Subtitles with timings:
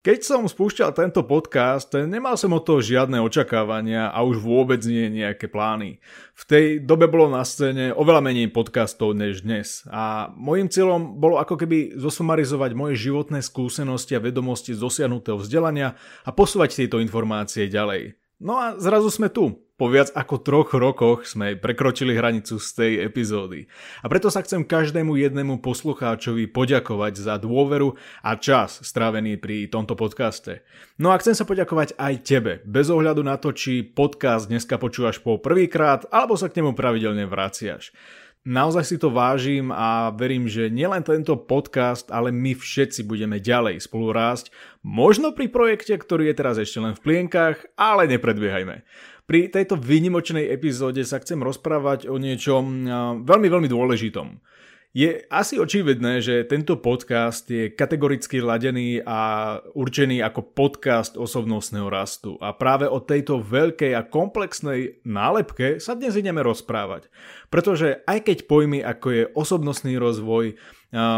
[0.00, 5.12] Keď som spúšťal tento podcast, nemal som od toho žiadne očakávania a už vôbec nie
[5.12, 6.00] nejaké plány.
[6.32, 11.36] V tej dobe bolo na scéne oveľa menej podcastov než dnes a môjim cieľom bolo
[11.36, 15.92] ako keby zosumarizovať moje životné skúsenosti a vedomosti z dosiahnutého vzdelania
[16.24, 18.16] a posúvať tieto informácie ďalej.
[18.40, 19.52] No a zrazu sme tu.
[19.80, 23.64] Po viac ako troch rokoch sme prekročili hranicu z tej epizódy.
[24.04, 29.96] A preto sa chcem každému jednému poslucháčovi poďakovať za dôveru a čas strávený pri tomto
[29.96, 30.60] podcaste.
[31.00, 35.16] No a chcem sa poďakovať aj tebe, bez ohľadu na to, či podcast dneska počúvaš
[35.24, 37.96] po prvýkrát, alebo sa k nemu pravidelne vraciaš.
[38.40, 43.84] Naozaj si to vážim a verím, že nielen tento podcast, ale my všetci budeme ďalej
[43.84, 44.48] spolu rásť.
[44.80, 48.80] Možno pri projekte, ktorý je teraz ešte len v plienkach, ale nepredbiehajme.
[49.30, 52.82] Pri tejto výnimočnej epizóde sa chcem rozprávať o niečom
[53.22, 54.42] veľmi, veľmi dôležitom.
[54.90, 62.34] Je asi očividné, že tento podcast je kategoricky ladený a určený ako podcast osobnostného rastu.
[62.42, 67.06] A práve o tejto veľkej a komplexnej nálepke sa dnes ideme rozprávať.
[67.54, 70.58] Pretože aj keď pojmy ako je osobnostný rozvoj,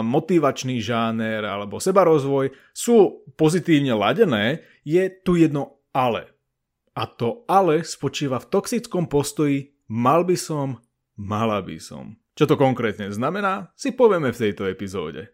[0.05, 6.32] motivačný žáner alebo sebarozvoj sú pozitívne ladené, je tu jedno ale.
[6.93, 10.77] A to ale spočíva v toxickom postoji mal by som,
[11.17, 12.21] mala by som.
[12.37, 15.33] Čo to konkrétne znamená, si povieme v tejto epizóde.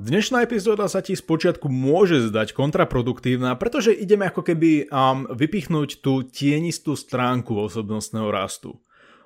[0.00, 6.24] Dnešná epizóda sa ti spočiatku môže zdať kontraproduktívna, pretože ideme ako keby um, vypichnúť tú
[6.24, 8.80] tienistú stránku osobnostného rastu.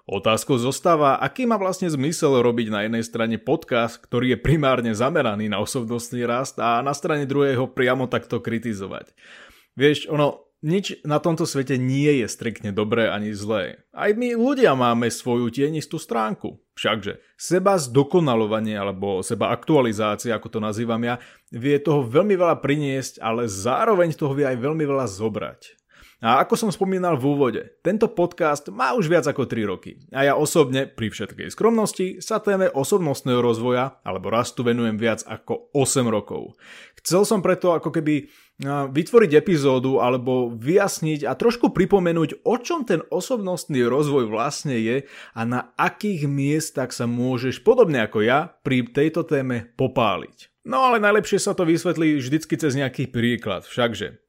[0.09, 5.53] Otázkou zostáva, aký má vlastne zmysel robiť na jednej strane podcast, ktorý je primárne zameraný
[5.53, 9.13] na osobnostný rast a na strane druhej ho priamo takto kritizovať.
[9.77, 13.81] Vieš, ono, nič na tomto svete nie je striktne dobré ani zlé.
[13.97, 16.61] Aj my ľudia máme svoju tienistú stránku.
[16.77, 21.17] Všakže seba zdokonalovanie alebo seba aktualizácia, ako to nazývam ja,
[21.49, 25.80] vie toho veľmi veľa priniesť, ale zároveň toho vie aj veľmi veľa zobrať.
[26.21, 29.97] A ako som spomínal v úvode, tento podcast má už viac ako 3 roky.
[30.13, 35.73] A ja osobne, pri všetkej skromnosti, sa téme osobnostného rozvoja alebo rastu venujem viac ako
[35.73, 36.61] 8 rokov.
[37.01, 38.29] Chcel som preto ako keby
[38.93, 45.41] vytvoriť epizódu alebo vyjasniť a trošku pripomenúť, o čom ten osobnostný rozvoj vlastne je a
[45.49, 50.53] na akých miestach sa môžeš, podobne ako ja, pri tejto téme popáliť.
[50.69, 54.21] No ale najlepšie sa to vysvetlí vždycky cez nejaký príklad, všakže.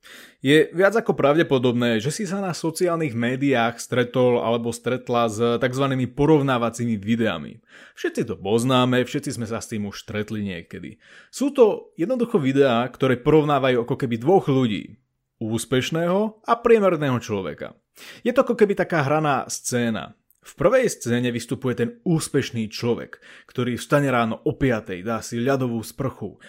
[0.41, 5.85] Je viac ako pravdepodobné, že si sa na sociálnych médiách stretol alebo stretla s tzv.
[6.18, 7.62] porovnávacími videami.
[7.94, 10.97] Všetci to poznáme, všetci sme sa s tým už stretli niekedy.
[11.29, 14.97] Sú to jednoducho videá, ktoré porovnávajú ako keby dvoch ľudí.
[15.38, 17.78] Úspešného a priemerného človeka.
[18.25, 20.18] Je to ako keby taká hraná scéna.
[20.41, 25.78] V prvej scéne vystupuje ten úspešný človek, ktorý vstane ráno o 5, dá si ľadovú
[25.85, 26.41] sprchu,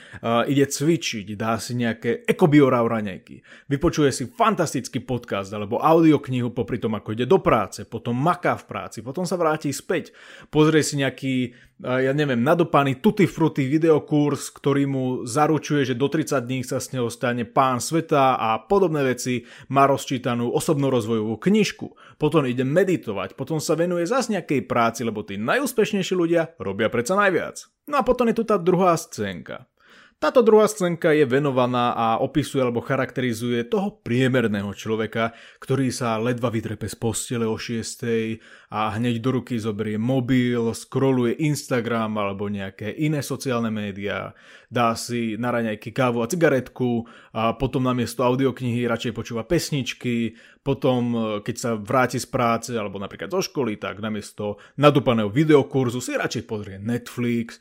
[0.48, 6.96] ide cvičiť, dá si nejaké ekobiorav raňajky, vypočuje si fantastický podcast alebo audioknihu popri tom,
[6.96, 10.16] ako ide do práce, potom maká v práci, potom sa vráti späť,
[10.48, 16.38] pozrie si nejaký ja neviem, nadopaný tutti frutti videokurs, ktorý mu zaručuje, že do 30
[16.38, 19.42] dní sa s neho stane pán sveta a podobné veci,
[19.74, 21.86] má rozčítanú osobnorozvojovú knižku,
[22.22, 27.18] potom ide meditovať, potom sa venuje zase nejakej práci, lebo tí najúspešnejší ľudia robia predsa
[27.18, 27.66] najviac.
[27.90, 29.66] No a potom je tu tá druhá scénka.
[30.22, 36.46] Táto druhá scénka je venovaná a opisuje alebo charakterizuje toho priemerného človeka, ktorý sa ledva
[36.46, 38.38] vydrepe z postele o 6
[38.70, 44.30] a hneď do ruky zoberie mobil, scrolluje Instagram alebo nejaké iné sociálne médiá,
[44.70, 47.02] dá si na raňajky kávu a cigaretku
[47.34, 53.26] a potom namiesto audioknihy radšej počúva pesničky, potom keď sa vráti z práce alebo napríklad
[53.26, 57.58] zo školy, tak namiesto nadúpaného videokurzu si radšej pozrie Netflix,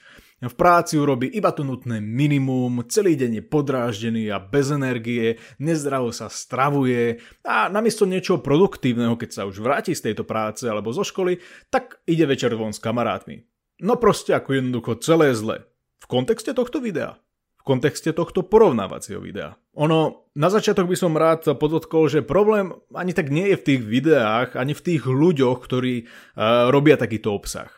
[0.49, 6.09] v práci urobí iba to nutné minimum, celý deň je podráždený a bez energie, nezdravo
[6.09, 11.05] sa stravuje a namiesto niečoho produktívneho, keď sa už vráti z tejto práce alebo zo
[11.05, 11.37] školy,
[11.69, 13.45] tak ide večer von s kamarátmi.
[13.85, 15.65] No proste ako jednoducho celé zle.
[16.01, 17.17] V kontexte tohto videa.
[17.61, 19.53] V kontexte tohto porovnávacieho videa.
[19.77, 23.81] Ono, na začiatok by som rád podotkol, že problém ani tak nie je v tých
[23.85, 27.69] videách, ani v tých ľuďoch, ktorí uh, robia takýto obsah.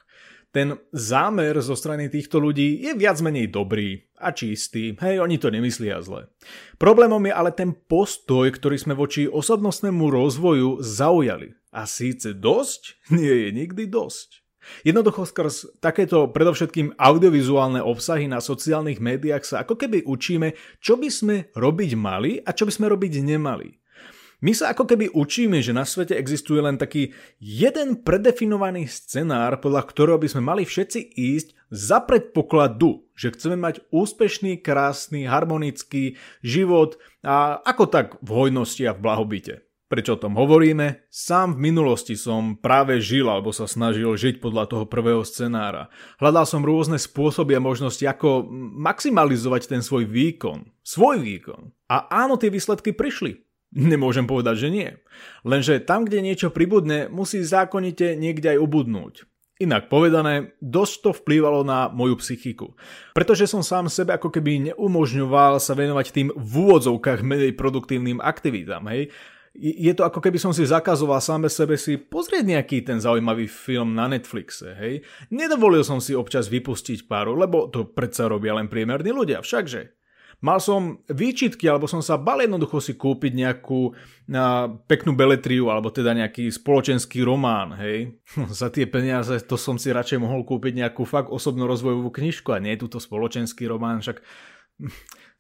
[0.54, 5.50] Ten zámer zo strany týchto ľudí je viac menej dobrý a čistý, hej, oni to
[5.50, 6.30] nemyslia zle.
[6.78, 11.58] Problémom je ale ten postoj, ktorý sme voči osobnostnému rozvoju zaujali.
[11.74, 14.46] A síce dosť nie je nikdy dosť.
[14.86, 21.10] Jednoducho skrz takéto predovšetkým audiovizuálne obsahy na sociálnych médiách sa ako keby učíme, čo by
[21.10, 23.83] sme robiť mali a čo by sme robiť nemali.
[24.44, 29.88] My sa ako keby učíme, že na svete existuje len taký jeden predefinovaný scenár, podľa
[29.88, 37.00] ktorého by sme mali všetci ísť za predpokladu, že chceme mať úspešný, krásny, harmonický život
[37.24, 39.64] a ako tak v hojnosti a v blahobite.
[39.88, 41.08] Prečo o tom hovoríme?
[41.08, 45.88] Sám v minulosti som práve žil alebo sa snažil žiť podľa toho prvého scenára.
[46.20, 48.44] Hľadal som rôzne spôsoby a možnosti, ako
[48.76, 50.68] maximalizovať ten svoj výkon.
[50.84, 51.72] Svoj výkon.
[51.88, 53.53] A áno, tie výsledky prišli.
[53.74, 54.90] Nemôžem povedať, že nie.
[55.42, 59.26] Lenže tam, kde niečo pribudne, musí zákonite niekde aj ubudnúť.
[59.62, 62.74] Inak povedané, dosť to vplývalo na moju psychiku.
[63.14, 68.86] Pretože som sám sebe ako keby neumožňoval sa venovať tým v úvodzovkách menej produktívnym aktivitám,
[68.94, 69.14] hej.
[69.54, 73.94] Je to ako keby som si zakazoval sám sebe si pozrieť nejaký ten zaujímavý film
[73.94, 75.06] na Netflixe, hej.
[75.30, 80.03] Nedovolil som si občas vypustiť páru, lebo to predsa robia len priemerní ľudia, všakže.
[80.44, 83.96] Mal som výčitky, alebo som sa bal jednoducho si kúpiť nejakú
[84.28, 88.20] na, peknú beletriu, alebo teda nejaký spoločenský román, hej.
[88.52, 92.60] Za tie peniaze to som si radšej mohol kúpiť nejakú fakt osobnú rozvojovú knižku a
[92.60, 94.20] nie túto spoločenský román, však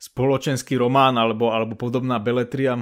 [0.03, 2.75] spoločenský román alebo, alebo podobná beletria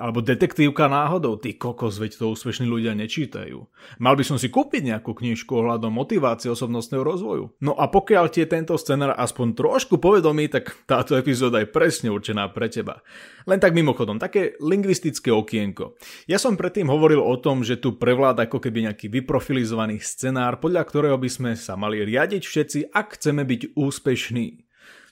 [0.00, 1.36] alebo detektívka náhodou.
[1.36, 3.68] Ty kokos, veď to úspešní ľudia nečítajú.
[4.00, 7.44] Mal by som si kúpiť nejakú knižku ohľadom motivácie osobnostného rozvoju.
[7.60, 12.08] No a pokiaľ ti je tento scenár aspoň trošku povedomý, tak táto epizóda je presne
[12.08, 13.04] určená pre teba.
[13.44, 16.00] Len tak mimochodom, také lingvistické okienko.
[16.24, 20.88] Ja som predtým hovoril o tom, že tu prevláda ako keby nejaký vyprofilizovaný scenár, podľa
[20.88, 24.65] ktorého by sme sa mali riadiť všetci, ak chceme byť úspešní.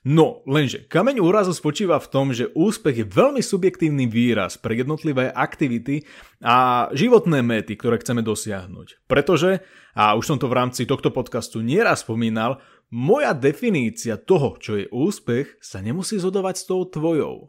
[0.04, 5.32] No, lenže kameň úrazu spočíva v tom, že úspech je veľmi subjektívny výraz pre jednotlivé
[5.32, 6.04] aktivity
[6.44, 9.08] a životné méty, ktoré chceme dosiahnuť.
[9.08, 9.64] Pretože,
[9.96, 12.60] a už som to v rámci tohto podcastu nieraz spomínal,
[12.92, 17.48] moja definícia toho, čo je úspech, sa nemusí zhodovať s tou tvojou.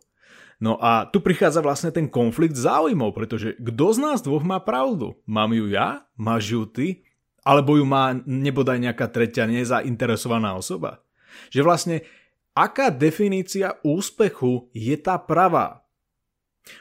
[0.63, 5.19] No a tu prichádza vlastne ten konflikt záujmov, pretože kto z nás dvoch má pravdu?
[5.27, 6.07] Mám ju ja?
[6.15, 7.03] Máš ju ty?
[7.43, 11.03] Alebo ju má nebodaj nejaká tretia nezainteresovaná osoba?
[11.51, 11.95] Že vlastne
[12.55, 15.85] aká definícia úspechu je tá pravá.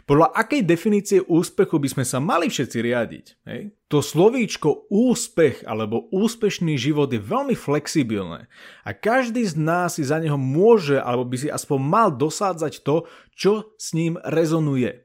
[0.09, 3.27] Podľa akej definície úspechu by sme sa mali všetci riadiť?
[3.45, 3.63] Hej?
[3.93, 8.49] To slovíčko úspech alebo úspešný život je veľmi flexibilné
[8.81, 13.05] a každý z nás si za neho môže alebo by si aspoň mal dosádzať to,
[13.37, 15.04] čo s ním rezonuje.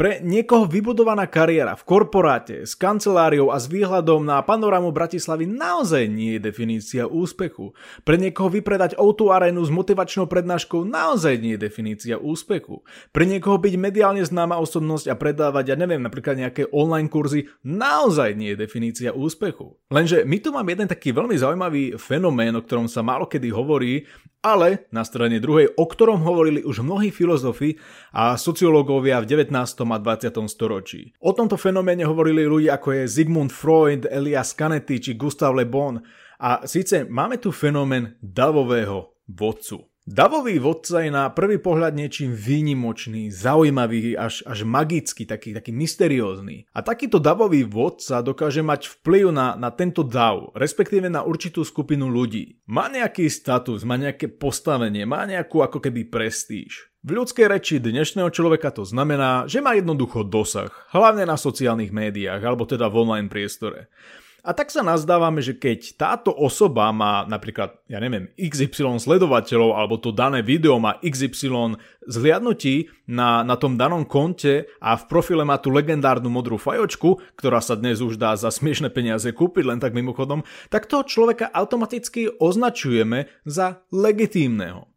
[0.00, 6.08] Pre niekoho vybudovaná kariéra v korporáte, s kanceláriou a s výhľadom na panorámu Bratislavy naozaj
[6.08, 7.76] nie je definícia úspechu.
[8.00, 12.80] Pre niekoho vypredať o arénu s motivačnou prednáškou naozaj nie je definícia úspechu.
[13.12, 18.40] Pre niekoho byť mediálne známa osobnosť a predávať, ja neviem, napríklad nejaké online kurzy naozaj
[18.40, 19.76] nie je definícia úspechu.
[19.92, 24.08] Lenže my tu máme jeden taký veľmi zaujímavý fenomén, o ktorom sa málo kedy hovorí
[24.40, 27.76] ale na strane druhej, o ktorom hovorili už mnohí filozofi
[28.12, 29.52] a sociológovia v 19.
[29.84, 30.48] a 20.
[30.48, 31.12] storočí.
[31.20, 36.00] O tomto fenoméne hovorili ľudia ako je Sigmund Freud, Elias Canetti či Gustav Le Bon
[36.40, 39.89] a síce máme tu fenomén davového vodcu.
[40.08, 46.64] Davový vodca je na prvý pohľad niečím výnimočný, zaujímavý, až, až magický, taký, taký mysteriózny.
[46.72, 52.08] A takýto davový vodca dokáže mať vplyv na, na tento dav, respektíve na určitú skupinu
[52.08, 52.64] ľudí.
[52.64, 56.90] Má nejaký status, má nejaké postavenie, má nejakú ako keby prestíž.
[57.04, 62.40] V ľudskej reči dnešného človeka to znamená, že má jednoducho dosah, hlavne na sociálnych médiách
[62.40, 63.92] alebo teda v online priestore.
[64.40, 70.00] A tak sa nazdávame, že keď táto osoba má napríklad, ja neviem, XY sledovateľov, alebo
[70.00, 71.78] to dané video má XY
[72.08, 77.62] zliadnutí na, na tom danom konte a v profile má tú legendárnu modrú fajočku, ktorá
[77.62, 82.26] sa dnes už dá za smiešne peniaze kúpiť, len tak mimochodom, tak toho človeka automaticky
[82.42, 84.89] označujeme za legitímneho.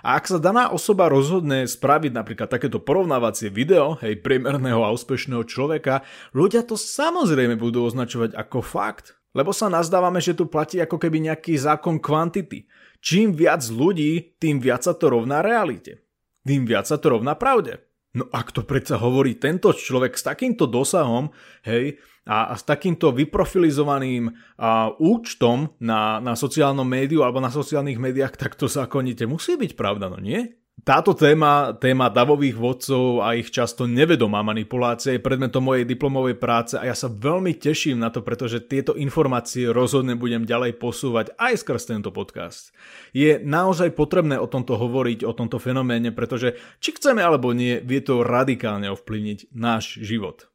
[0.00, 5.44] A ak sa daná osoba rozhodne spraviť napríklad takéto porovnávacie video, hej, priemerného a úspešného
[5.44, 9.16] človeka, ľudia to samozrejme budú označovať ako fakt.
[9.30, 12.66] Lebo sa nazdávame, že tu platí ako keby nejaký zákon kvantity.
[12.98, 16.02] Čím viac ľudí, tým viac sa to rovná realite.
[16.42, 17.78] Tým viac sa to rovná pravde.
[18.10, 21.30] No ak to predsa hovorí tento človek s takýmto dosahom,
[21.62, 24.28] hej, a, a s takýmto vyprofilizovaným
[24.60, 29.72] a, účtom na, na sociálnom médiu alebo na sociálnych médiách, tak to zákonite musí byť
[29.76, 30.60] pravda, no nie?
[30.80, 36.74] Táto téma, téma davových vodcov a ich často nevedomá manipulácia je predmetom mojej diplomovej práce
[36.80, 41.60] a ja sa veľmi teším na to, pretože tieto informácie rozhodne budem ďalej posúvať aj
[41.60, 42.72] skrz tento podcast.
[43.12, 48.00] Je naozaj potrebné o tomto hovoriť, o tomto fenoméne, pretože či chceme alebo nie, vie
[48.00, 50.49] to radikálne ovplyvniť náš život.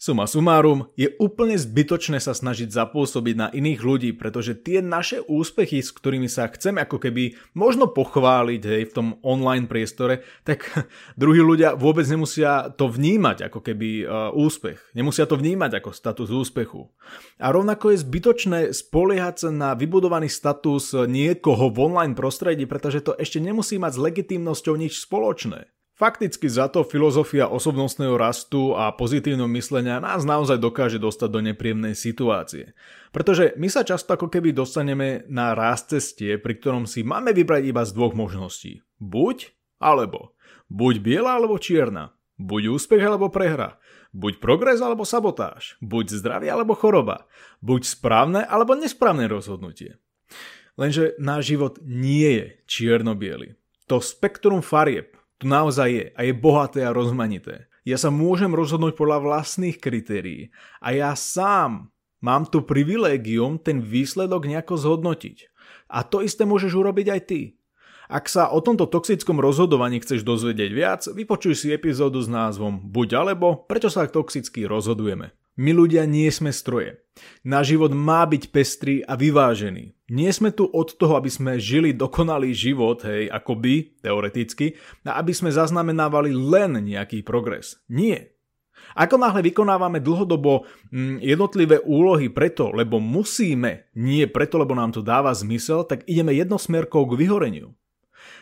[0.00, 5.84] Suma sumárum, je úplne zbytočné sa snažiť zapôsobiť na iných ľudí, pretože tie naše úspechy,
[5.84, 10.64] s ktorými sa chceme ako keby možno pochváliť hej, v tom online priestore, tak
[11.20, 14.80] druhí ľudia vôbec nemusia to vnímať ako keby uh, úspech.
[14.96, 16.88] Nemusia to vnímať ako status úspechu.
[17.36, 23.12] A rovnako je zbytočné spoliehať sa na vybudovaný status niekoho v online prostredí, pretože to
[23.20, 25.68] ešte nemusí mať s legitímnosťou nič spoločné.
[26.00, 31.92] Fakticky za to filozofia osobnostného rastu a pozitívneho myslenia nás naozaj dokáže dostať do nepríjemnej
[31.92, 32.72] situácie.
[33.12, 37.68] Pretože my sa často ako keby dostaneme na rast cestie, pri ktorom si máme vybrať
[37.68, 38.80] iba z dvoch možností.
[38.96, 40.32] Buď alebo.
[40.72, 42.16] Buď biela alebo čierna.
[42.40, 43.76] Buď úspech alebo prehra.
[44.16, 45.76] Buď progres alebo sabotáž.
[45.84, 47.28] Buď zdravie alebo choroba.
[47.60, 50.00] Buď správne alebo nesprávne rozhodnutie.
[50.80, 53.60] Lenže náš život nie je čierno-biely.
[53.84, 57.72] To spektrum farieb, tu naozaj je a je bohaté a rozmanité.
[57.88, 60.52] Ja sa môžem rozhodnúť podľa vlastných kritérií
[60.84, 61.88] a ja sám
[62.20, 65.48] mám tu privilégium ten výsledok nejako zhodnotiť.
[65.88, 67.40] A to isté môžeš urobiť aj ty.
[68.10, 73.22] Ak sa o tomto toxickom rozhodovaní chceš dozvedieť viac, vypočuj si epizódu s názvom Buď
[73.22, 75.32] alebo, prečo sa toxicky rozhodujeme.
[75.60, 77.04] My ľudia nie sme stroje.
[77.44, 79.92] Náš život má byť pestrý a vyvážený.
[80.08, 85.36] Nie sme tu od toho, aby sme žili dokonalý život, hej, akoby, teoreticky, a aby
[85.36, 87.76] sme zaznamenávali len nejaký progres.
[87.92, 88.40] Nie.
[88.96, 95.04] Ako náhle vykonávame dlhodobo mm, jednotlivé úlohy preto, lebo musíme, nie preto, lebo nám to
[95.04, 97.76] dáva zmysel, tak ideme jednosmerkou k vyhoreniu.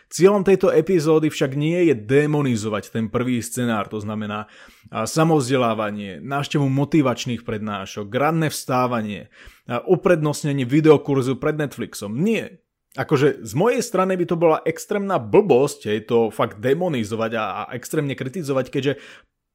[0.08, 4.48] Cieľom tejto epizódy však nie je demonizovať ten prvý scenár, to znamená
[4.88, 9.28] samozdelávanie, návštevu motivačných prednášok, ranné vstávanie,
[9.68, 12.16] uprednostnenie videokurzu pred Netflixom.
[12.16, 12.64] Nie.
[12.96, 17.62] Akože z mojej strany by to bola extrémna blbosť, je to fakt demonizovať a, a
[17.76, 18.92] extrémne kritizovať, keďže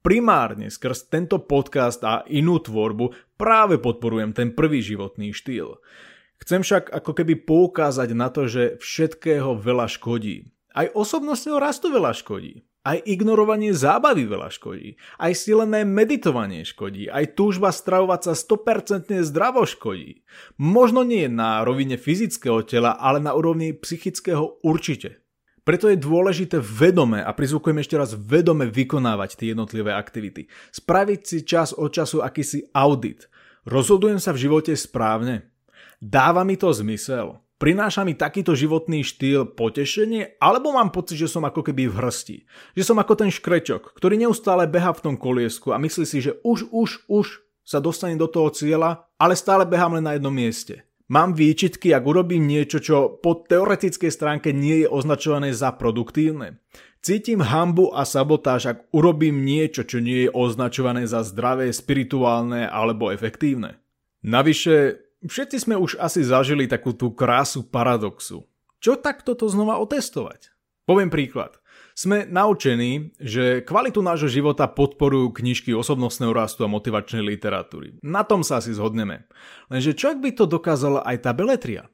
[0.06, 5.82] primárne skrz tento podcast a inú tvorbu práve podporujem ten prvý životný štýl.
[6.44, 10.52] Chcem však ako keby poukázať na to, že všetkého veľa škodí.
[10.76, 12.68] Aj osobnostného rastu veľa škodí.
[12.84, 15.00] Aj ignorovanie zábavy veľa škodí.
[15.16, 17.08] Aj silené meditovanie škodí.
[17.08, 20.20] Aj túžba stravovať sa 100% zdravo škodí.
[20.60, 25.24] Možno nie na rovine fyzického tela, ale na úrovni psychického určite.
[25.64, 30.52] Preto je dôležité vedome, a prizvukujem ešte raz vedome vykonávať tie jednotlivé aktivity.
[30.76, 33.32] Spraviť si čas od času akýsi audit.
[33.64, 35.53] Rozhodujem sa v živote správne?
[36.04, 37.40] Dáva mi to zmysel?
[37.56, 42.36] Prináša mi takýto životný štýl potešenie, alebo mám pocit, že som ako keby v hrsti.
[42.76, 46.36] Že som ako ten škrečok, ktorý neustále beha v tom koliesku a myslí si, že
[46.44, 47.26] už, už, už
[47.64, 50.84] sa dostane do toho cieľa, ale stále behám len na jednom mieste.
[51.08, 56.60] Mám výčitky, ak urobím niečo, čo po teoretickej stránke nie je označované za produktívne.
[57.00, 63.08] Cítim hambu a sabotáž, ak urobím niečo, čo nie je označované za zdravé, spirituálne alebo
[63.08, 63.80] efektívne.
[64.24, 68.44] Navyše, Všetci sme už asi zažili takú tú krásu paradoxu.
[68.84, 70.52] Čo takto to znova otestovať?
[70.84, 71.56] Poviem príklad.
[71.96, 77.96] Sme naučení, že kvalitu nášho života podporujú knižky osobnostného rastu a motivačnej literatúry.
[78.04, 79.24] Na tom sa asi zhodneme.
[79.72, 81.88] Lenže čo ak by to dokázala aj tá beletria,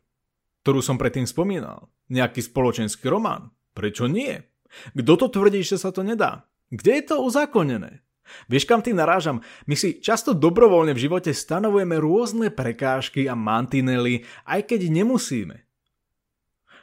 [0.66, 1.86] ktorú som predtým spomínal?
[2.10, 3.54] Nejaký spoločenský román?
[3.70, 4.42] Prečo nie?
[4.90, 6.50] Kto to tvrdí, že sa to nedá?
[6.74, 8.02] Kde je to uzákonené?
[8.46, 9.40] Vieš kam tým narážam?
[9.66, 15.70] My si často dobrovoľne v živote stanovujeme rôzne prekážky a mantinely, aj keď nemusíme.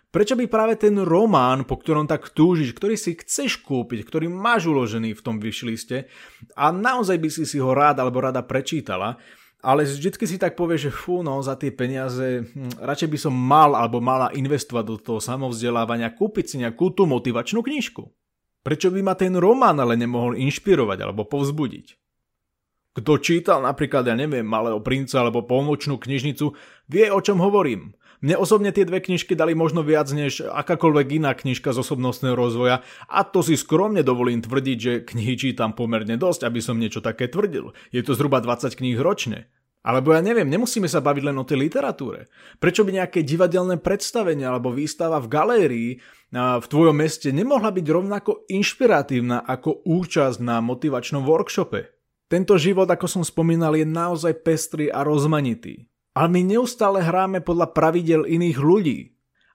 [0.07, 4.71] Prečo by práve ten román, po ktorom tak túžiš, ktorý si chceš kúpiť, ktorý máš
[4.71, 6.07] uložený v tom vyšliste
[6.55, 9.19] a naozaj by si si ho rád alebo rada prečítala,
[9.59, 13.35] ale vždycky si tak povie, že fú, no za tie peniaze hm, radšej by som
[13.35, 18.07] mal alebo mala investovať do toho samovzdelávania, kúpiť si nejakú tú motivačnú knižku.
[18.67, 21.95] Prečo by ma ten román ale nemohol inšpirovať alebo povzbudiť?
[22.99, 26.51] Kto čítal napríklad, ja neviem, Malého princa alebo Polnočnú knižnicu,
[26.91, 27.95] vie o čom hovorím.
[28.19, 32.83] Mne osobne tie dve knižky dali možno viac než akákoľvek iná knižka z osobnostného rozvoja
[33.07, 37.31] a to si skromne dovolím tvrdiť, že knihy čítam pomerne dosť, aby som niečo také
[37.31, 37.71] tvrdil.
[37.95, 39.47] Je to zhruba 20 kníh ročne.
[39.85, 42.27] Alebo ja neviem, nemusíme sa baviť len o tej literatúre.
[42.59, 45.91] Prečo by nejaké divadelné predstavenie alebo výstava v galérii
[46.35, 51.87] v tvojom meste nemohla byť rovnako inšpiratívna ako účasť na motivačnom workshope?
[52.27, 55.87] Tento život, ako som spomínal, je naozaj pestrý a rozmanitý.
[56.11, 58.99] Ale my neustále hráme podľa pravidel iných ľudí.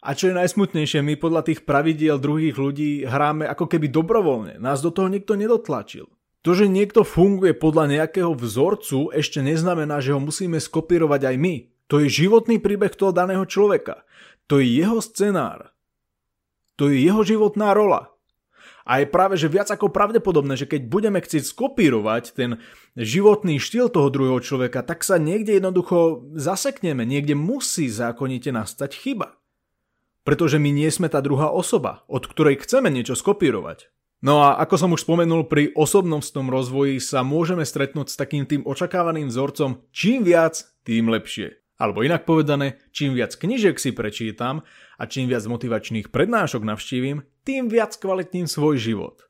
[0.00, 4.56] A čo je najsmutnejšie, my podľa tých pravidiel druhých ľudí hráme ako keby dobrovoľne.
[4.56, 6.08] Nás do toho nikto nedotlačil.
[6.42, 11.54] To, že niekto funguje podľa nejakého vzorcu, ešte neznamená, že ho musíme skopírovať aj my.
[11.86, 14.02] To je životný príbeh toho daného človeka.
[14.50, 15.70] To je jeho scenár.
[16.82, 18.10] To je jeho životná rola.
[18.82, 22.58] A je práve že viac ako pravdepodobné, že keď budeme chcieť skopírovať ten
[22.98, 29.38] životný štýl toho druhého človeka, tak sa niekde jednoducho zasekneme, niekde musí zákonite nastať chyba.
[30.26, 33.90] Pretože my nie sme tá druhá osoba, od ktorej chceme niečo skopírovať.
[34.22, 38.62] No a ako som už spomenul, pri osobnostnom rozvoji sa môžeme stretnúť s takým tým
[38.62, 41.58] očakávaným vzorcom čím viac, tým lepšie.
[41.74, 44.62] Alebo inak povedané, čím viac knižiek si prečítam
[44.94, 49.26] a čím viac motivačných prednášok navštívim, tým viac kvalitním svoj život.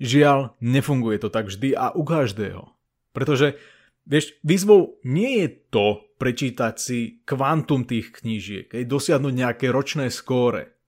[0.00, 2.72] Žiaľ, nefunguje to tak vždy a u každého.
[3.12, 3.60] Pretože,
[4.08, 10.79] vieš, výzvou nie je to prečítať si kvantum tých knížiek, dosiahnuť nejaké ročné skóre,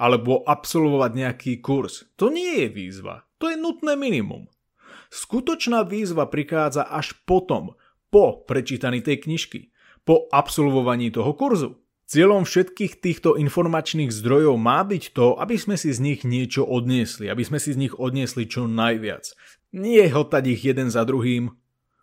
[0.00, 2.08] alebo absolvovať nejaký kurz.
[2.16, 4.48] To nie je výzva, to je nutné minimum.
[5.12, 7.76] Skutočná výzva prichádza až potom,
[8.08, 9.70] po prečítaní tej knižky
[10.04, 11.78] po absolvovaní toho kurzu.
[12.10, 17.30] Cieľom všetkých týchto informačných zdrojov má byť to, aby sme si z nich niečo odniesli,
[17.30, 19.30] aby sme si z nich odniesli čo najviac.
[19.70, 21.54] Nie hotať ich jeden za druhým,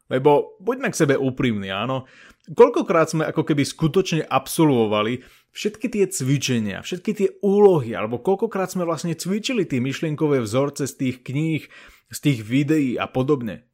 [0.07, 2.07] lebo buďme k sebe úprimní, áno.
[2.47, 5.19] Koľkokrát sme ako keby skutočne absolvovali
[5.51, 10.93] všetky tie cvičenia, všetky tie úlohy, alebo koľkokrát sme vlastne cvičili tie myšlienkové vzorce z
[10.95, 11.63] tých kníh,
[12.07, 13.67] z tých videí a podobne.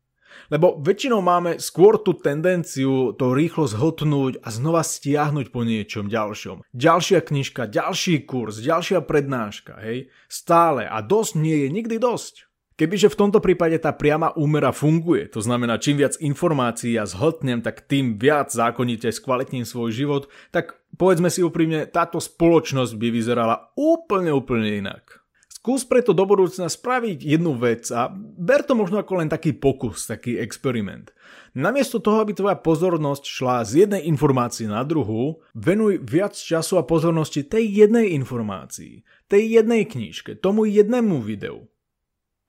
[0.50, 6.66] Lebo väčšinou máme skôr tú tendenciu to rýchlo zhotnúť a znova stiahnuť po niečom ďalšom.
[6.74, 10.10] Ďalšia knižka, ďalší kurz, ďalšia prednáška, hej?
[10.26, 12.50] Stále a dosť nie je nikdy dosť.
[12.74, 17.62] Kebyže v tomto prípade tá priama úmera funguje, to znamená čím viac informácií ja zhltnem,
[17.62, 23.70] tak tým viac zákonite skvalitním svoj život, tak povedzme si úprimne, táto spoločnosť by vyzerala
[23.78, 25.22] úplne úplne inak.
[25.64, 30.04] Skús preto do budúcna spraviť jednu vec a ber to možno ako len taký pokus,
[30.10, 31.16] taký experiment.
[31.56, 36.84] Namiesto toho, aby tvoja pozornosť šla z jednej informácie na druhú, venuj viac času a
[36.84, 41.70] pozornosti tej jednej informácii, tej jednej knižke, tomu jednému videu.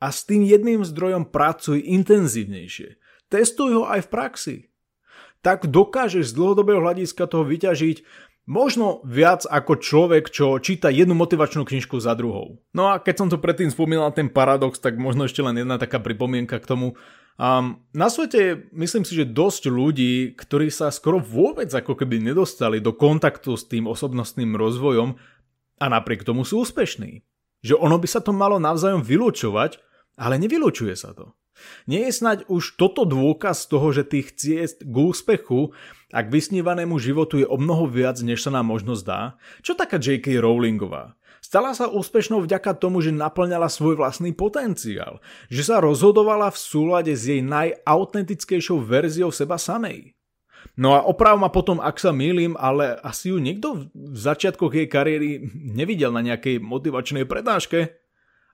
[0.04, 3.00] A s tým jedným zdrojom pracuj intenzívnejšie.
[3.32, 4.56] Testuj ho aj v praxi.
[5.40, 8.04] Tak dokážeš z dlhodobého hľadiska toho vyťažiť
[8.44, 12.60] Možno viac ako človek, čo číta jednu motivačnú knižku za druhou.
[12.76, 15.96] No a keď som to predtým spomínal, ten paradox, tak možno ešte len jedna taká
[15.96, 16.92] pripomienka k tomu.
[17.40, 22.84] Um, na svete myslím si, že dosť ľudí, ktorí sa skoro vôbec ako keby nedostali
[22.84, 25.16] do kontaktu s tým osobnostným rozvojom
[25.80, 27.24] a napriek tomu sú úspešní.
[27.64, 29.80] Že ono by sa to malo navzájom vylúčovať,
[30.14, 31.34] ale nevylučuje sa to.
[31.86, 35.70] Nie je snať už toto dôkaz toho, že tých ciest k úspechu
[36.10, 39.38] a k vysnívanému životu je o mnoho viac, než sa nám možno zdá?
[39.62, 40.42] Čo taká J.K.
[40.42, 41.14] Rowlingová?
[41.44, 45.20] Stala sa úspešnou vďaka tomu, že naplňala svoj vlastný potenciál,
[45.52, 50.16] že sa rozhodovala v súlade s jej najautentickejšou verziou seba samej.
[50.74, 54.88] No a oprav ma potom, ak sa mýlim, ale asi ju nikto v začiatkoch jej
[54.88, 57.92] kariéry nevidel na nejakej motivačnej prednáške.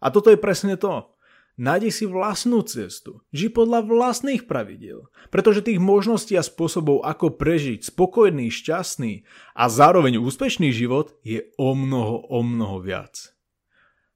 [0.02, 1.14] A toto je presne to.
[1.60, 7.84] Nájdi si vlastnú cestu, ži podľa vlastných pravidiel, pretože tých možností a spôsobov, ako prežiť
[7.84, 13.36] spokojný, šťastný a zároveň úspešný život je o mnoho, o mnoho viac.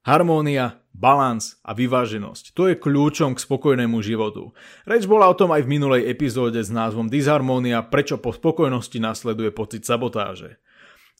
[0.01, 2.57] Harmónia, balans a vyváženosť.
[2.57, 4.57] To je kľúčom k spokojnému životu.
[4.89, 9.53] Reč bola o tom aj v minulej epizóde s názvom Disharmónia, prečo po spokojnosti nasleduje
[9.53, 10.57] pocit sabotáže.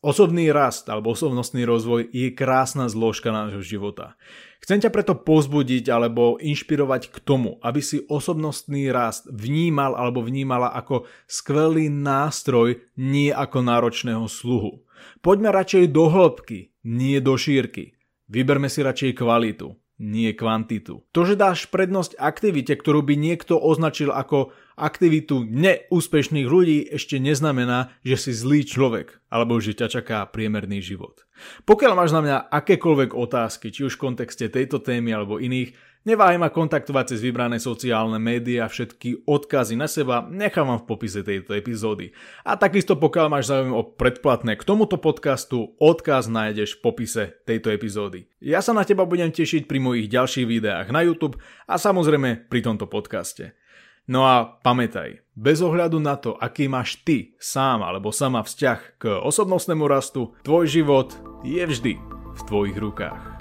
[0.04, 4.20] Osobný rast alebo osobnostný rozvoj je krásna zložka nášho života.
[4.60, 10.74] Chcem ťa preto pozbudiť alebo inšpirovať k tomu, aby si osobnostný rast vnímal alebo vnímala
[10.74, 14.84] ako skvelý nástroj, nie ako náročného sluhu.
[15.24, 17.96] Poďme radšej do hĺbky, nie do šírky.
[18.26, 21.08] Vyberme si radšej kvalitu nie kvantitu.
[21.16, 27.96] To, že dáš prednosť aktivite, ktorú by niekto označil ako aktivitu neúspešných ľudí, ešte neznamená,
[28.04, 31.24] že si zlý človek alebo že ťa čaká priemerný život.
[31.64, 36.38] Pokiaľ máš na mňa akékoľvek otázky, či už v kontexte tejto témy alebo iných, Neváhaj
[36.38, 42.14] ma kontaktovať cez vybrané sociálne médiá, všetky odkazy na seba nechávam v popise tejto epizódy.
[42.46, 47.74] A takisto pokiaľ máš záujem o predplatné k tomuto podcastu, odkaz nájdeš v popise tejto
[47.74, 48.30] epizódy.
[48.38, 52.62] Ja sa na teba budem tešiť pri mojich ďalších videách na YouTube a samozrejme pri
[52.62, 53.58] tomto podcaste.
[54.06, 59.10] No a pamätaj, bez ohľadu na to, aký máš ty sám alebo sama vzťah k
[59.26, 61.98] osobnostnému rastu, tvoj život je vždy
[62.38, 63.35] v tvojich rukách.